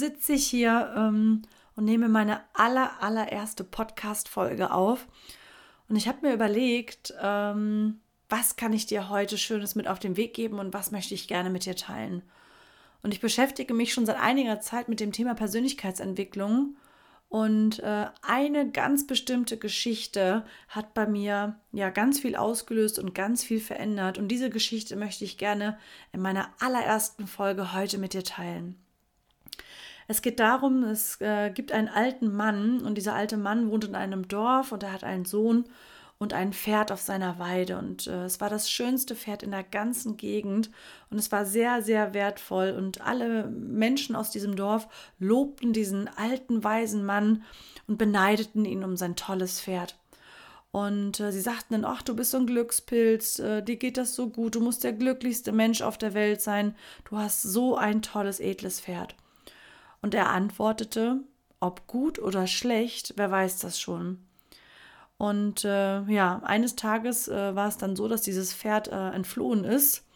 [0.00, 1.42] Sitze ich hier ähm,
[1.76, 5.06] und nehme meine aller, allererste Podcast-Folge auf.
[5.88, 10.16] Und ich habe mir überlegt, ähm, was kann ich dir heute Schönes mit auf den
[10.16, 12.22] Weg geben und was möchte ich gerne mit dir teilen.
[13.02, 16.76] Und ich beschäftige mich schon seit einiger Zeit mit dem Thema Persönlichkeitsentwicklung.
[17.28, 23.44] Und äh, eine ganz bestimmte Geschichte hat bei mir ja ganz viel ausgelöst und ganz
[23.44, 24.18] viel verändert.
[24.18, 25.78] Und diese Geschichte möchte ich gerne
[26.12, 28.76] in meiner allerersten Folge heute mit dir teilen.
[30.10, 33.94] Es geht darum, es äh, gibt einen alten Mann und dieser alte Mann wohnt in
[33.94, 35.66] einem Dorf und er hat einen Sohn
[36.18, 37.78] und ein Pferd auf seiner Weide.
[37.78, 40.68] Und äh, es war das schönste Pferd in der ganzen Gegend
[41.10, 42.74] und es war sehr, sehr wertvoll.
[42.76, 44.88] Und alle Menschen aus diesem Dorf
[45.20, 47.44] lobten diesen alten, weisen Mann
[47.86, 49.96] und beneideten ihn um sein tolles Pferd.
[50.72, 54.16] Und äh, sie sagten dann, ach, du bist so ein Glückspilz, äh, dir geht das
[54.16, 56.74] so gut, du musst der glücklichste Mensch auf der Welt sein,
[57.08, 59.14] du hast so ein tolles, edles Pferd.
[60.02, 61.20] Und er antwortete,
[61.60, 64.18] ob gut oder schlecht, wer weiß das schon.
[65.18, 69.64] Und äh, ja, eines Tages äh, war es dann so, dass dieses Pferd äh, entflohen
[69.64, 70.06] ist.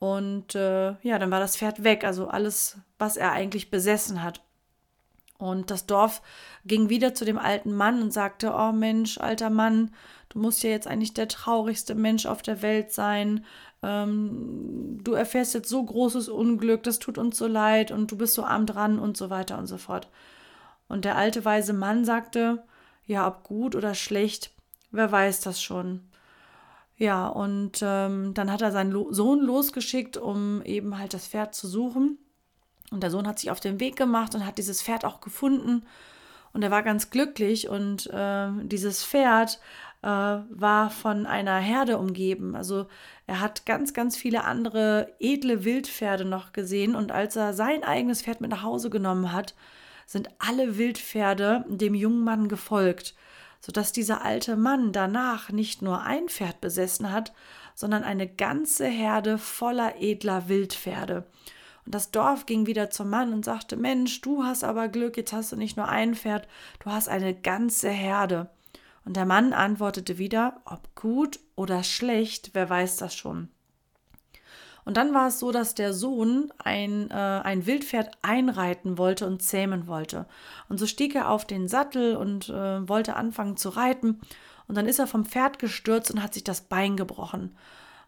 [0.00, 4.42] Und äh, ja, dann war das Pferd weg, also alles, was er eigentlich besessen hat.
[5.38, 6.20] Und das Dorf
[6.64, 9.92] ging wieder zu dem alten Mann und sagte, oh Mensch, alter Mann,
[10.30, 13.44] du musst ja jetzt eigentlich der traurigste Mensch auf der Welt sein
[13.84, 18.34] ähm, du erfährst jetzt so großes Unglück, das tut uns so leid und du bist
[18.34, 20.08] so arm dran und so weiter und so fort.
[20.88, 22.64] Und der alte weise Mann sagte,
[23.06, 24.50] ja, ob gut oder schlecht,
[24.90, 26.00] wer weiß das schon.
[26.96, 31.54] Ja, und ähm, dann hat er seinen Lo Sohn losgeschickt, um eben halt das Pferd
[31.54, 32.18] zu suchen.
[32.90, 35.84] Und der Sohn hat sich auf den Weg gemacht und hat dieses Pferd auch gefunden.
[36.52, 37.68] Und er war ganz glücklich.
[37.68, 39.58] Und äh, dieses Pferd
[40.04, 42.54] äh, war von einer Herde umgeben.
[42.54, 42.86] Also
[43.26, 48.20] er hat ganz, ganz viele andere edle Wildpferde noch gesehen und als er sein eigenes
[48.20, 49.54] Pferd mit nach Hause genommen hat,
[50.04, 53.14] sind alle Wildpferde dem jungen Mann gefolgt,
[53.60, 57.32] sodass dieser alte Mann danach nicht nur ein Pferd besessen hat,
[57.74, 61.24] sondern eine ganze Herde voller edler Wildpferde.
[61.86, 65.32] Und das Dorf ging wieder zum Mann und sagte, Mensch, du hast aber Glück, jetzt
[65.32, 66.46] hast du nicht nur ein Pferd,
[66.84, 68.50] du hast eine ganze Herde.
[69.04, 73.48] Und der Mann antwortete wieder, ob gut oder schlecht, wer weiß das schon.
[74.84, 79.42] Und dann war es so, dass der Sohn ein, äh, ein Wildpferd einreiten wollte und
[79.42, 80.26] zähmen wollte.
[80.68, 84.20] Und so stieg er auf den Sattel und äh, wollte anfangen zu reiten.
[84.68, 87.56] Und dann ist er vom Pferd gestürzt und hat sich das Bein gebrochen.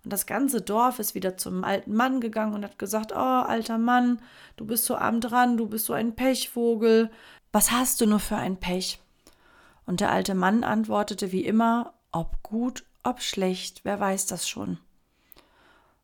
[0.05, 3.79] Und das ganze Dorf ist wieder zum alten Mann gegangen und hat gesagt, oh, alter
[3.79, 4.21] Mann,
[4.56, 7.11] du bist so arm dran, du bist so ein Pechvogel.
[7.53, 9.01] Was hast du nur für ein Pech?
[9.87, 14.79] Und der alte Mann antwortete wie immer, ob gut, ob schlecht, wer weiß das schon.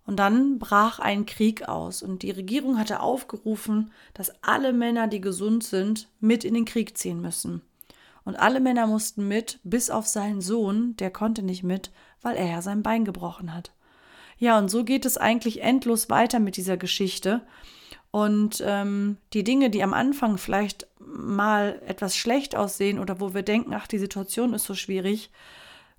[0.05, 5.21] Und dann brach ein Krieg aus und die Regierung hatte aufgerufen, dass alle Männer, die
[5.21, 7.63] gesund sind, mit in den Krieg ziehen müssen.
[8.25, 12.47] Und alle Männer mussten mit, bis auf seinen Sohn, der konnte nicht mit, weil er
[12.47, 13.73] ja sein Bein gebrochen hat.
[14.39, 17.43] Ja, und so geht es eigentlich endlos weiter mit dieser Geschichte.
[18.13, 23.43] Und ähm, die Dinge, die am Anfang vielleicht mal etwas schlecht aussehen oder wo wir
[23.43, 25.31] denken, ach, die Situation ist so schwierig,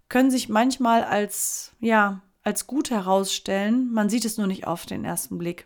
[0.09, 3.91] können sich manchmal als, ja, als gut herausstellen.
[3.91, 5.65] Man sieht es nur nicht auf den ersten Blick.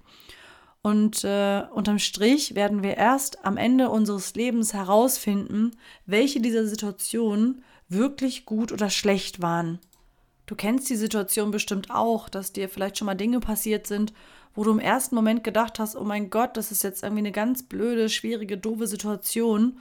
[0.82, 5.72] Und äh, unterm Strich werden wir erst am Ende unseres Lebens herausfinden,
[6.06, 9.80] welche dieser Situationen wirklich gut oder schlecht waren.
[10.46, 14.14] Du kennst die Situation bestimmt auch, dass dir vielleicht schon mal Dinge passiert sind,
[14.57, 17.31] wo du im ersten Moment gedacht hast, oh mein Gott, das ist jetzt irgendwie eine
[17.31, 19.77] ganz blöde, schwierige, doofe Situation.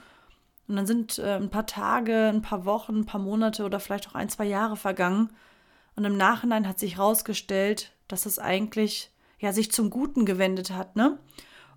[0.68, 4.06] Und dann sind äh, ein paar Tage, ein paar Wochen, ein paar Monate oder vielleicht
[4.06, 5.30] auch ein, zwei Jahre vergangen.
[5.94, 10.94] Und im Nachhinein hat sich herausgestellt, dass es eigentlich ja sich zum Guten gewendet hat,
[10.94, 11.18] ne?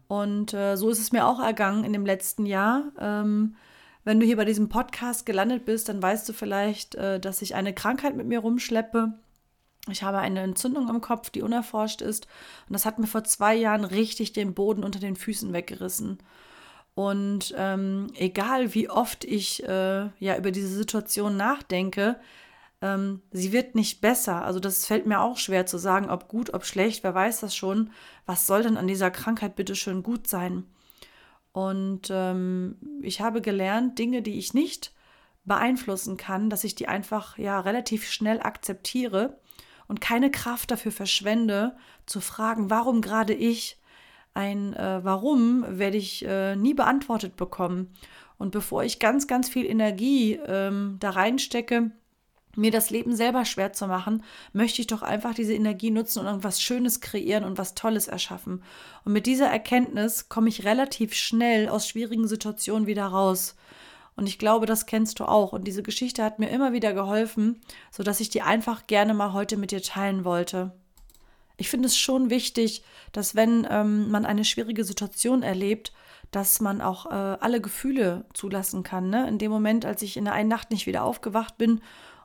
[0.10, 2.92] Und äh, so ist es mir auch ergangen in dem letzten Jahr.
[3.00, 3.56] Ähm,
[4.04, 7.56] wenn du hier bei diesem Podcast gelandet bist, dann weißt du vielleicht, äh, dass ich
[7.56, 9.14] eine Krankheit mit mir rumschleppe.
[9.92, 12.28] Ich habe eine Entzündung im Kopf, die unerforscht ist.
[12.68, 16.20] Und das hat mir vor zwei Jahren richtig den Boden unter den Füßen weggerissen.
[16.96, 22.20] Und ähm, egal wie oft ich äh, ja über diese Situation nachdenke,
[22.82, 24.44] ähm, sie wird nicht besser.
[24.44, 27.56] Also das fällt mir auch schwer zu sagen, ob gut, ob schlecht, wer weiß das
[27.56, 27.92] schon.
[28.26, 30.66] Was soll denn an dieser Krankheit bitte schön gut sein?
[31.52, 34.94] Und ähm, ich habe gelernt, Dinge, die ich nicht
[35.46, 39.40] beeinflussen kann, dass ich die einfach ja relativ schnell akzeptiere
[39.90, 41.76] und keine Kraft dafür verschwende,
[42.06, 43.78] zu fragen, warum gerade ich?
[44.34, 47.92] Ein äh, Warum werde ich äh, nie beantwortet bekommen.
[48.38, 51.92] Und bevor ich ganz, ganz viel Energie ähm, da reinstecke,
[52.56, 56.26] mir das Leben selber schwer zu machen, möchte ich doch einfach diese Energie nutzen und
[56.28, 58.64] irgendwas Schönes kreieren und was Tolles erschaffen.
[59.06, 63.56] Und mit dieser Erkenntnis komme ich relativ schnell aus schwierigen Situationen wieder raus.
[64.20, 65.54] Und ich glaube, das kennst du auch.
[65.54, 69.56] Und diese Geschichte hat mir immer wieder geholfen, sodass ich die einfach gerne mal heute
[69.56, 70.74] mit dir teilen wollte.
[71.56, 72.84] Ich finde es schon wichtig,
[73.14, 75.94] dass wenn ähm, man eine schwierige Situation erlebt,
[76.32, 79.10] dass man auch äh, alle Gefühle zulassen kann.
[79.10, 79.26] Ne?
[79.30, 81.80] In dem Moment, als ich in der einen Nacht nicht wieder aufgewacht bin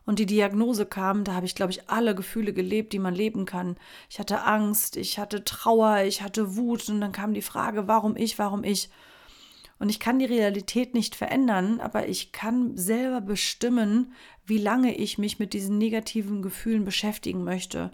[0.04, 3.44] und die Diagnose kam, da habe ich, glaube ich, alle Gefühle gelebt, die man leben
[3.44, 3.76] kann.
[4.10, 8.16] Ich hatte Angst, ich hatte Trauer, ich hatte Wut und dann kam die Frage, warum
[8.16, 8.90] ich, warum ich.
[9.78, 14.12] Und ich kann die Realität nicht verändern, aber ich kann selber bestimmen,
[14.46, 17.90] wie lange ich mich mit diesen negativen Gefühlen beschäftigen möchte.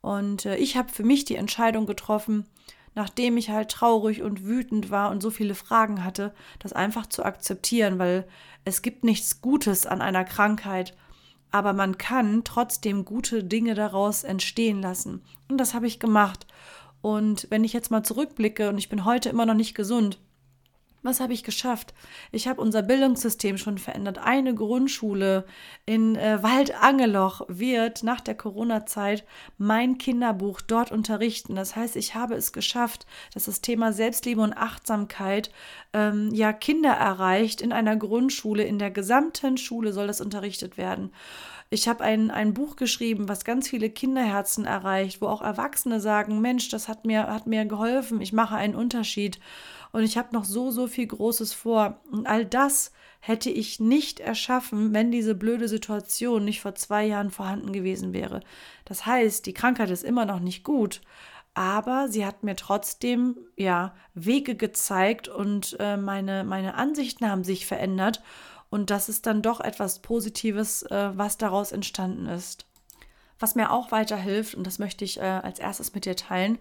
[0.00, 2.46] Und äh, ich habe für mich die Entscheidung getroffen,
[2.94, 7.24] nachdem ich halt traurig und wütend war und so viele Fragen hatte, das einfach zu
[7.24, 8.26] akzeptieren, weil
[8.64, 10.94] es gibt nichts Gutes an einer Krankheit
[11.52, 15.22] aber man kann trotzdem gute Dinge daraus entstehen lassen.
[15.48, 16.46] Und das habe ich gemacht.
[17.02, 20.18] Und wenn ich jetzt mal zurückblicke und ich bin heute immer noch nicht gesund,
[21.02, 21.94] was habe ich geschafft?
[22.30, 24.18] Ich habe unser Bildungssystem schon verändert.
[24.18, 25.44] Eine Grundschule
[25.84, 29.24] in äh, Waldangeloch wird nach der Corona-Zeit
[29.58, 31.56] mein Kinderbuch dort unterrichten.
[31.56, 35.50] Das heißt, ich habe es geschafft, dass das Thema Selbstliebe und Achtsamkeit
[35.92, 38.62] ähm, ja Kinder erreicht in einer Grundschule.
[38.62, 41.12] In der gesamten Schule soll das unterrichtet werden.
[41.72, 46.42] Ich habe ein, ein Buch geschrieben, was ganz viele Kinderherzen erreicht, wo auch Erwachsene sagen,
[46.42, 49.40] Mensch, das hat mir, hat mir geholfen, ich mache einen Unterschied.
[49.90, 52.02] Und ich habe noch so, so viel Großes vor.
[52.10, 57.30] Und all das hätte ich nicht erschaffen, wenn diese blöde Situation nicht vor zwei Jahren
[57.30, 58.40] vorhanden gewesen wäre.
[58.84, 61.00] Das heißt, die Krankheit ist immer noch nicht gut,
[61.54, 67.64] aber sie hat mir trotzdem ja Wege gezeigt und äh, meine, meine Ansichten haben sich
[67.64, 68.22] verändert
[68.72, 72.64] und das ist dann doch etwas Positives, äh, was daraus entstanden ist.
[73.38, 76.58] Was mir auch weiterhilft, und das möchte ich äh, als erstes mit dir teilen,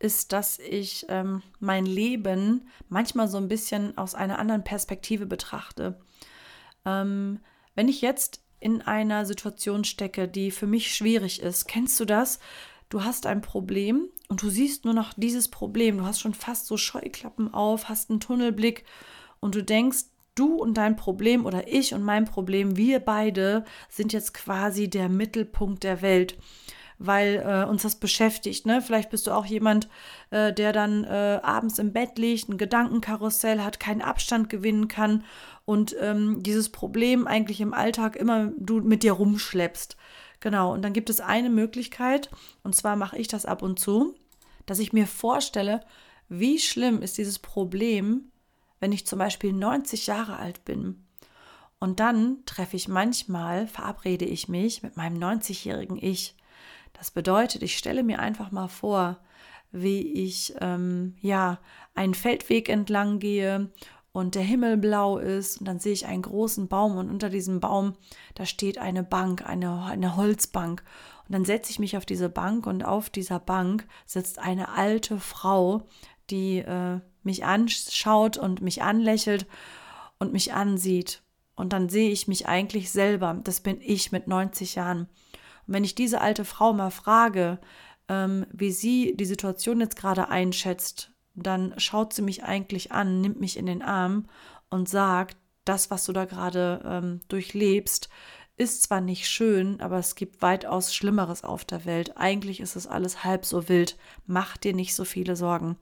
[0.00, 6.00] ist, dass ich ähm, mein Leben manchmal so ein bisschen aus einer anderen Perspektive betrachte.
[6.84, 7.38] Ähm,
[7.76, 12.40] wenn ich jetzt in einer Situation stecke, die für mich schwierig ist, kennst du das?
[12.88, 15.98] Du hast ein Problem und du siehst nur noch dieses Problem.
[15.98, 18.84] Du hast schon fast so Scheuklappen auf, hast einen Tunnelblick
[19.38, 24.12] und du denkst, du und dein Problem oder ich und mein Problem, wir beide sind
[24.12, 26.38] jetzt quasi der Mittelpunkt der Welt,
[26.98, 28.66] weil äh, uns das beschäftigt.
[28.66, 28.80] Ne?
[28.80, 29.88] Vielleicht bist du auch jemand,
[30.30, 35.24] äh, der dann äh, abends im Bett liegt, ein Gedankenkarussell hat, keinen Abstand gewinnen kann
[35.64, 39.96] und ähm, dieses Problem eigentlich im Alltag immer du mit dir rumschleppst.
[40.40, 42.28] Genau, und dann gibt es eine Möglichkeit,
[42.64, 44.16] und zwar mache ich das ab und zu,
[44.66, 45.82] dass ich mir vorstelle,
[46.28, 48.31] wie schlimm ist dieses Problem,
[48.82, 51.06] wenn ich zum Beispiel 90 Jahre alt bin.
[51.78, 56.34] Und dann treffe ich manchmal, verabrede ich mich mit meinem 90-jährigen Ich.
[56.92, 59.18] Das bedeutet, ich stelle mir einfach mal vor,
[59.70, 61.60] wie ich ähm, ja
[61.94, 63.70] einen Feldweg entlang gehe
[64.10, 67.60] und der Himmel blau ist und dann sehe ich einen großen Baum und unter diesem
[67.60, 67.94] Baum
[68.34, 70.82] da steht eine Bank, eine, eine Holzbank
[71.28, 75.18] und dann setze ich mich auf diese Bank und auf dieser Bank sitzt eine alte
[75.18, 75.82] Frau,
[76.30, 79.46] die äh, mich anschaut und mich anlächelt
[80.18, 81.22] und mich ansieht.
[81.54, 83.38] Und dann sehe ich mich eigentlich selber.
[83.44, 85.08] Das bin ich mit 90 Jahren.
[85.66, 87.58] Und wenn ich diese alte Frau mal frage,
[88.08, 93.40] ähm, wie sie die Situation jetzt gerade einschätzt, dann schaut sie mich eigentlich an, nimmt
[93.40, 94.26] mich in den Arm
[94.70, 98.08] und sagt, das, was du da gerade ähm, durchlebst,
[98.56, 102.16] ist zwar nicht schön, aber es gibt weitaus Schlimmeres auf der Welt.
[102.16, 103.96] Eigentlich ist es alles halb so wild.
[104.26, 105.76] Mach dir nicht so viele Sorgen.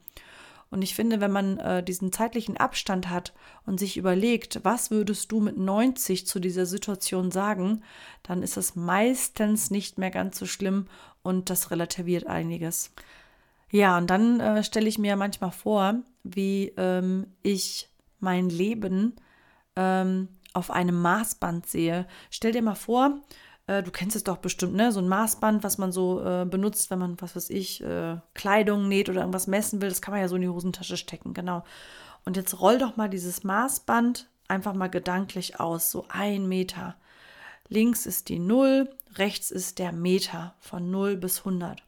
[0.70, 3.32] Und ich finde, wenn man äh, diesen zeitlichen Abstand hat
[3.66, 7.82] und sich überlegt, was würdest du mit 90 zu dieser Situation sagen,
[8.22, 10.86] dann ist es meistens nicht mehr ganz so schlimm
[11.22, 12.92] und das relativiert einiges.
[13.72, 17.88] Ja, und dann äh, stelle ich mir manchmal vor, wie ähm, ich
[18.20, 19.16] mein Leben
[19.76, 22.06] ähm, auf einem Maßband sehe.
[22.30, 23.20] Stell dir mal vor,
[23.70, 24.90] äh, du kennst es doch bestimmt, ne?
[24.90, 28.88] So ein Maßband, was man so äh, benutzt, wenn man, was weiß ich, äh, Kleidung
[28.88, 29.88] näht oder irgendwas messen will.
[29.88, 31.62] Das kann man ja so in die Hosentasche stecken, genau.
[32.24, 36.96] Und jetzt roll doch mal dieses Maßband einfach mal gedanklich aus, so ein Meter.
[37.68, 41.80] Links ist die Null, rechts ist der Meter von 0 bis 100.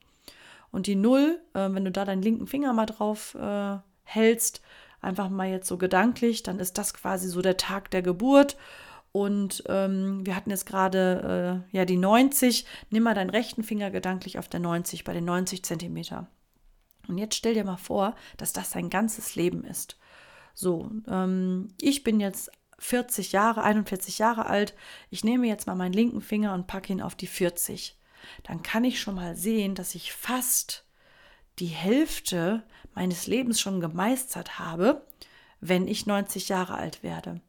[0.71, 4.63] Und die 0, äh, wenn du da deinen linken Finger mal drauf äh, hältst,
[5.01, 8.57] einfach mal jetzt so gedanklich, dann ist das quasi so der Tag der Geburt.
[9.13, 12.65] Und ähm, wir hatten jetzt gerade äh, ja die 90.
[12.91, 16.29] Nimm mal deinen rechten Finger gedanklich auf der 90, bei den 90 Zentimeter.
[17.09, 19.99] Und jetzt stell dir mal vor, dass das dein ganzes Leben ist.
[20.55, 24.75] So, ähm, ich bin jetzt 40 Jahre, 41 Jahre alt.
[25.11, 27.99] Ich nehme jetzt mal meinen linken Finger und packe ihn auf die 40.
[28.45, 30.85] Dann kann ich schon mal sehen, dass ich fast
[31.59, 32.63] die Hälfte
[32.95, 35.07] meines Lebens schon gemeistert habe,
[35.61, 37.41] wenn ich 90 Jahre alt werde.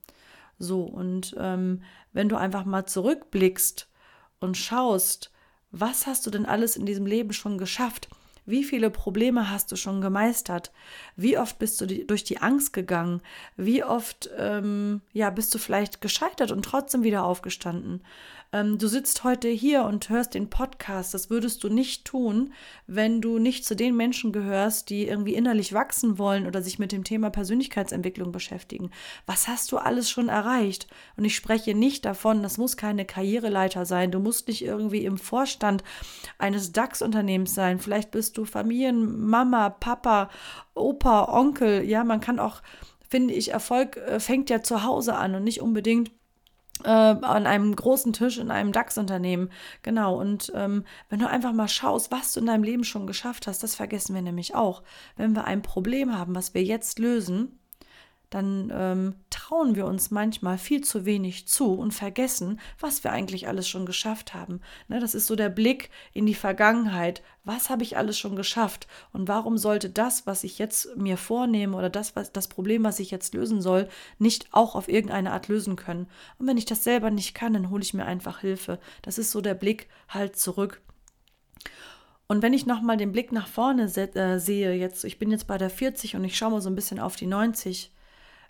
[0.64, 1.82] So, und ähm,
[2.14, 3.90] wenn du einfach mal zurückblickst
[4.40, 5.32] und schaust,
[5.72, 8.08] was hast du denn alles in diesem Leben schon geschafft?
[8.46, 10.72] Wie viele Probleme hast du schon gemeistert?
[11.16, 13.22] Wie oft bist du die, durch die Angst gegangen?
[13.58, 18.04] Wie oft ähm, ja, bist du vielleicht gescheitert und trotzdem wieder aufgestanden?
[18.54, 21.16] Ähm, du sitzt heute hier und hörst den Podcast.
[21.16, 22.54] Das würdest du nicht tun,
[22.86, 26.92] wenn du nicht zu den Menschen gehörst, die irgendwie innerlich wachsen wollen oder sich mit
[26.92, 28.92] dem Thema Persönlichkeitsentwicklung beschäftigen.
[29.26, 30.88] Was hast du alles schon erreicht?
[31.18, 34.12] Und ich spreche nicht davon, das muss keine Karriereleiter sein.
[34.12, 35.84] Du musst nicht irgendwie im Vorstand
[36.38, 37.80] eines DAX-Unternehmens sein.
[37.80, 40.30] Vielleicht bist du Familienmama, Papa,
[40.76, 41.84] Opa, Onkel.
[41.84, 42.62] Ja, man kann auch,
[43.10, 46.12] finde ich, Erfolg äh, fängt ja zu Hause an und nicht unbedingt
[46.84, 49.50] äh, an einem großen Tisch in einem DAX-Unternehmen.
[49.84, 50.20] Genau.
[50.20, 53.64] Und ähm, wenn du einfach mal schaust, was du in deinem Leben schon geschafft hast,
[53.64, 54.84] das vergessen wir nämlich auch.
[55.16, 57.60] Wenn wir ein Problem haben, was wir jetzt lösen,
[58.34, 63.48] dann ähm, trauen wir uns manchmal viel zu wenig zu und vergessen, was wir eigentlich
[63.48, 64.62] alles schon geschafft haben.
[64.88, 67.22] Ne, das ist so der Blick in die Vergangenheit.
[67.44, 68.88] Was habe ich alles schon geschafft?
[69.12, 73.00] Und warum sollte das, was ich jetzt mir vornehme oder das, was, das Problem, was
[73.00, 73.88] ich jetzt lösen soll,
[74.18, 76.08] nicht auch auf irgendeine Art lösen können?
[76.40, 78.80] Und wenn ich das selber nicht kann, dann hole ich mir einfach Hilfe.
[79.04, 80.82] Das ist so der Blick halt zurück.
[82.28, 85.60] Und wenn ich nochmal den Blick nach vorne äh, sehe, jetzt, ich bin jetzt bei
[85.60, 87.93] der 40 und ich schaue mal so ein bisschen auf die 90,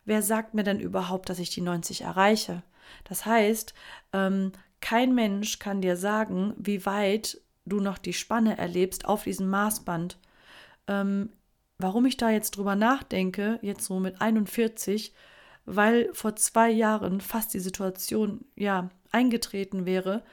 [0.05, 2.63] wer sagt mir denn überhaupt, dass ich die 90 erreiche?
[3.05, 3.73] Das heißt,
[4.13, 9.49] ähm, kein Mensch kann dir sagen, wie weit du noch die Spanne erlebst auf diesem
[9.49, 10.17] Maßband.
[10.87, 11.29] Ähm,
[11.77, 15.13] warum ich da jetzt drüber nachdenke, jetzt so mit 41,
[15.65, 20.23] weil vor zwei Jahren fast die Situation ja eingetreten wäre,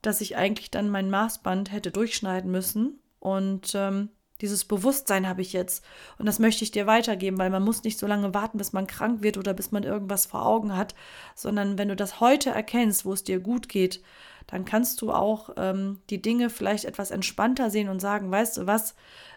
[0.00, 5.52] dass ich eigentlich dann mein Maßband hätte durchschneiden müssen und ähm, dieses Bewusstsein habe ich
[5.52, 5.84] jetzt.
[6.18, 8.86] Und das möchte ich dir weitergeben, weil man muss nicht so lange warten, bis man
[8.86, 10.94] krank wird oder bis man irgendwas vor Augen hat,
[11.34, 14.02] sondern wenn du das heute erkennst, wo es dir gut geht,
[14.46, 18.66] dann kannst du auch ähm, die Dinge vielleicht etwas entspannter sehen und sagen, weißt du
[18.66, 18.94] was,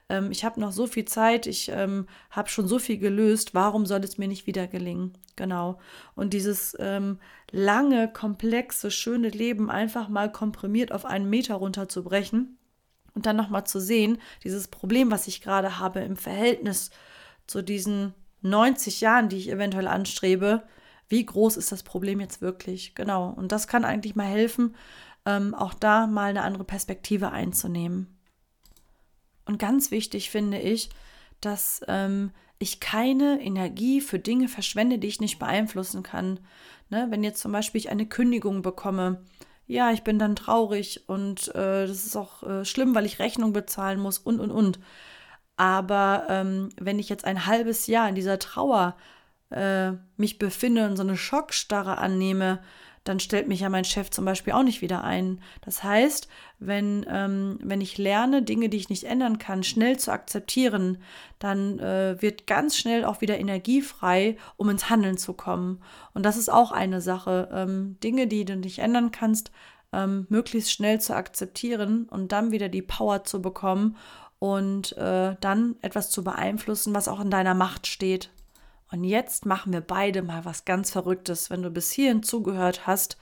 [0.08, 3.86] ähm, ich habe noch so viel Zeit, ich ähm, habe schon so viel gelöst, warum
[3.86, 5.17] soll es mir nicht wieder gelingen?
[5.36, 5.79] Genau.
[6.15, 7.20] Und dieses ähm,
[7.51, 12.58] lange, komplexe, schöne Leben einfach mal komprimiert auf einen Meter runterzubrechen
[13.13, 16.91] und dann nochmal zu sehen, dieses Problem, was ich gerade habe im Verhältnis
[17.48, 20.63] zu diesen 90 Jahren, die ich eventuell anstrebe,
[21.10, 22.96] wie groß ist das Problem jetzt wirklich?
[22.96, 23.30] Genau.
[23.30, 24.75] Und das kann eigentlich mal helfen,
[25.25, 28.18] ähm, auch da mal eine andere Perspektive einzunehmen.
[29.46, 30.89] Und ganz wichtig finde ich,
[31.41, 36.39] dass ähm, ich keine Energie für Dinge verschwende, die ich nicht beeinflussen kann.
[36.89, 37.08] Ne?
[37.10, 39.24] Wenn jetzt zum Beispiel ich eine Kündigung bekomme,
[39.72, 43.54] ja, ich bin dann traurig und äh, das ist auch äh, schlimm, weil ich Rechnung
[43.54, 44.80] bezahlen muss und, und, und.
[45.56, 48.98] Aber ähm, wenn ich jetzt ein halbes Jahr in dieser Trauer
[49.50, 52.60] äh, mich befinde und so eine Schockstarre annehme,
[53.03, 55.41] dann stellt mich ja mein Chef zum Beispiel auch nicht wieder ein.
[55.62, 56.27] Das heißt,
[56.60, 61.00] wenn, ähm, wenn ich lerne, Dinge, die ich nicht ändern kann, schnell zu akzeptieren,
[61.39, 65.81] dann äh, wird ganz schnell auch wieder Energie frei, um ins Handeln zu kommen.
[66.13, 67.50] Und das ist auch eine Sache.
[67.51, 69.51] Ähm, Dinge, die du nicht ändern kannst,
[69.93, 73.98] ähm, möglichst schnell zu akzeptieren und dann wieder die Power zu bekommen
[74.39, 78.29] und äh, dann etwas zu beeinflussen, was auch in deiner Macht steht.
[78.91, 81.50] Und jetzt machen wir beide mal was ganz Verrücktes.
[81.50, 83.17] Wenn du bis hierhin zugehört hast,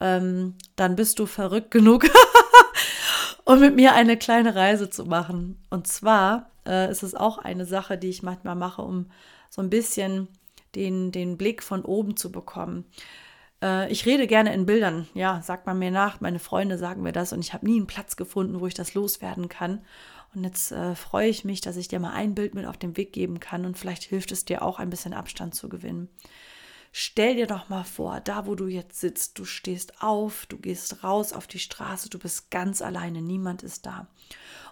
[0.00, 2.06] ähm, dann bist du verrückt genug,
[3.44, 5.62] um mit mir eine kleine Reise zu machen.
[5.70, 9.10] Und zwar äh, ist es auch eine Sache, die ich manchmal mache, um
[9.50, 10.28] so ein bisschen
[10.74, 12.84] den, den Blick von oben zu bekommen.
[13.62, 17.12] Äh, ich rede gerne in Bildern, ja, sagt man mir nach, meine Freunde sagen mir
[17.12, 19.84] das und ich habe nie einen Platz gefunden, wo ich das loswerden kann.
[20.34, 22.96] Und jetzt äh, freue ich mich, dass ich dir mal ein Bild mit auf den
[22.96, 26.08] Weg geben kann und vielleicht hilft es dir auch ein bisschen Abstand zu gewinnen.
[26.92, 31.02] Stell dir doch mal vor, da wo du jetzt sitzt, du stehst auf, du gehst
[31.02, 34.06] raus auf die Straße, du bist ganz alleine, niemand ist da.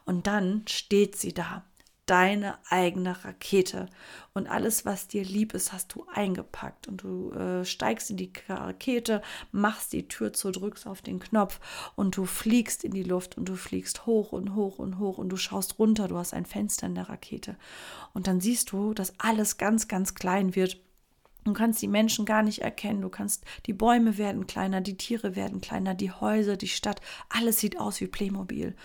[0.05, 1.65] Und dann steht sie da
[2.13, 3.89] deine eigene Rakete.
[4.35, 6.87] Und alles, was dir lieb ist, hast du eingepackt.
[6.87, 11.59] Und du äh, steigst in die Rakete, machst die Tür zu, drückst auf den Knopf
[11.97, 15.31] und du fliegst in die Luft und du fliegst hoch und hoch und hoch und
[15.31, 16.07] du schaust runter.
[16.07, 17.57] Du hast ein Fenster in der Rakete.
[18.13, 20.79] Und dann siehst du, dass alles ganz, ganz klein wird.
[21.45, 23.01] Du kannst die Menschen gar nicht erkennen.
[23.01, 27.01] Du kannst, die Bäume werden kleiner, die Tiere werden kleiner, die Häuser, die Stadt,
[27.31, 28.77] alles sieht aus wie Playmobil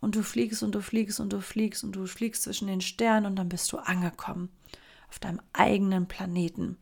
[0.00, 3.26] und du fliegst und du fliegst und du fliegst und du fliegst zwischen den Sternen
[3.26, 4.50] und dann bist du angekommen
[5.08, 6.78] auf deinem eigenen Planeten.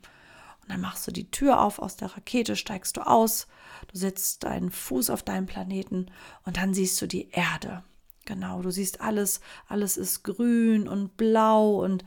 [0.63, 3.47] Und dann machst du die Tür auf aus der Rakete, steigst du aus,
[3.91, 6.07] du setzt deinen Fuß auf deinen Planeten
[6.45, 7.83] und dann siehst du die Erde.
[8.27, 12.05] Genau, du siehst alles, alles ist grün und blau und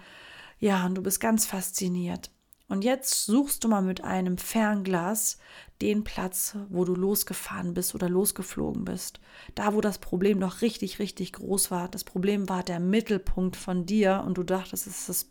[0.59, 2.29] ja, und du bist ganz fasziniert.
[2.71, 5.39] Und jetzt suchst du mal mit einem Fernglas
[5.81, 9.19] den Platz, wo du losgefahren bist oder losgeflogen bist.
[9.55, 11.89] Da, wo das Problem noch richtig, richtig groß war.
[11.89, 15.29] Das Problem war der Mittelpunkt von dir und du dachtest, es ist das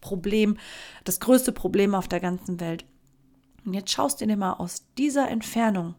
[0.00, 0.58] Problem,
[1.04, 2.84] das größte Problem auf der ganzen Welt.
[3.64, 5.94] Und jetzt schaust du dir mal aus dieser Entfernung,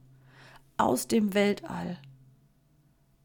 [0.76, 1.98] aus dem Weltall,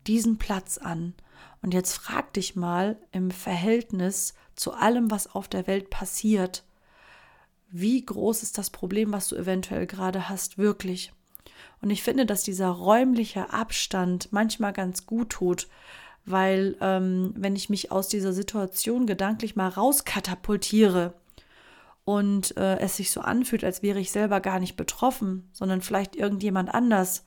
[0.06, 1.14] diesen Platz an.
[1.61, 6.62] Und jetzt frag dich mal im Verhältnis zu allem, was auf der Welt passiert,
[7.73, 11.12] wie groß ist das Problem, was du eventuell gerade hast, wirklich.
[11.81, 15.69] Und ich finde, dass dieser räumliche Abstand manchmal ganz gut tut,
[16.25, 21.14] weil ähm, wenn ich mich aus dieser Situation gedanklich mal rauskatapultiere
[22.05, 26.14] und äh, es sich so anfühlt, als wäre ich selber gar nicht betroffen, sondern vielleicht
[26.14, 27.25] irgendjemand anders,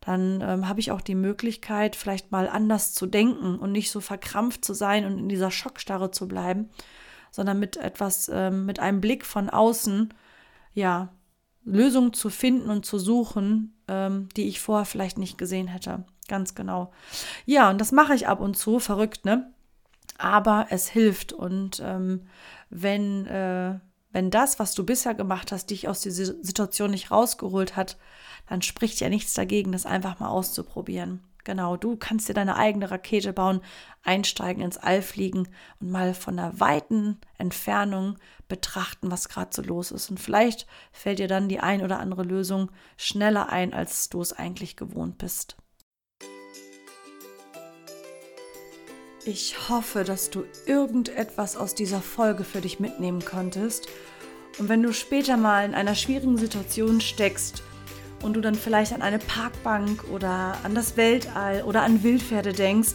[0.00, 4.00] dann ähm, habe ich auch die Möglichkeit, vielleicht mal anders zu denken und nicht so
[4.00, 6.70] verkrampft zu sein und in dieser Schockstarre zu bleiben,
[7.32, 10.14] sondern mit etwas, ähm, mit einem Blick von außen,
[10.74, 11.12] ja,
[11.64, 16.04] Lösungen zu finden und zu suchen, ähm, die ich vorher vielleicht nicht gesehen hätte.
[16.28, 16.92] Ganz genau.
[17.46, 19.52] Ja, und das mache ich ab und zu, verrückt, ne?
[20.18, 21.32] Aber es hilft.
[21.32, 22.28] Und ähm,
[22.70, 23.78] wenn, äh,
[24.12, 27.96] wenn das, was du bisher gemacht hast, dich aus dieser Situation nicht rausgeholt hat,
[28.48, 31.20] dann spricht ja nichts dagegen, das einfach mal auszuprobieren.
[31.44, 33.60] Genau, du kannst dir deine eigene Rakete bauen,
[34.04, 35.48] einsteigen, ins All fliegen
[35.80, 40.08] und mal von einer weiten Entfernung betrachten, was gerade so los ist.
[40.10, 44.32] Und vielleicht fällt dir dann die ein oder andere Lösung schneller ein, als du es
[44.32, 45.56] eigentlich gewohnt bist.
[49.24, 53.88] Ich hoffe, dass du irgendetwas aus dieser Folge für dich mitnehmen konntest.
[54.58, 57.62] Und wenn du später mal in einer schwierigen Situation steckst,
[58.22, 62.94] und du dann vielleicht an eine Parkbank oder an das Weltall oder an Wildpferde denkst,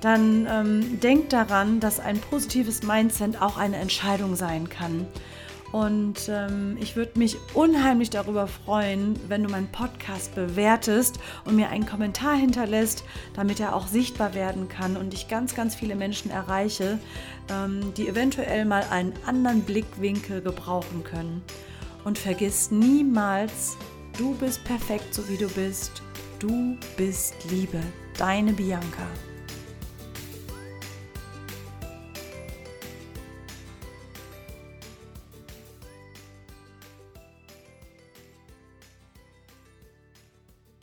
[0.00, 5.06] dann ähm, denk daran, dass ein positives Mindset auch eine Entscheidung sein kann.
[5.72, 11.68] Und ähm, ich würde mich unheimlich darüber freuen, wenn du meinen Podcast bewertest und mir
[11.68, 16.30] einen Kommentar hinterlässt, damit er auch sichtbar werden kann und ich ganz, ganz viele Menschen
[16.30, 16.98] erreiche,
[17.48, 21.42] ähm, die eventuell mal einen anderen Blickwinkel gebrauchen können.
[22.02, 23.76] Und vergiss niemals,
[24.20, 26.02] Du bist perfekt, so wie du bist.
[26.38, 27.80] Du bist Liebe.
[28.18, 29.06] Deine Bianca.